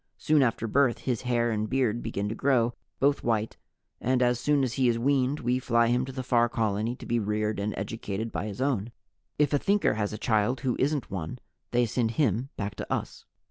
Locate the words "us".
12.91-13.25